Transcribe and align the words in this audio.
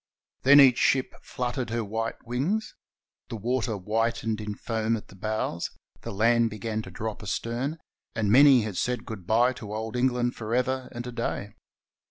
Then 0.41 0.59
each 0.59 0.79
ship 0.79 1.13
fluttered 1.21 1.69
her 1.69 1.83
white 1.83 2.25
wings, 2.25 2.73
the 3.29 3.35
water 3.35 3.75
whitened 3.75 4.41
in 4.41 4.55
foam 4.55 4.97
at 4.97 5.09
the 5.09 5.15
bows, 5.15 5.69
the 6.01 6.11
land 6.11 6.49
began 6.49 6.81
to 6.81 6.89
drop 6.89 7.21
astern, 7.21 7.77
and 8.15 8.31
many 8.31 8.63
had 8.63 8.77
said 8.77 9.05
good 9.05 9.27
bye 9.27 9.53
to 9.53 9.75
Old 9.75 9.95
Eng 9.95 10.07
land 10.07 10.35
for 10.35 10.55
ever 10.55 10.89
and 10.91 11.05
a 11.05 11.11
day. 11.11 11.49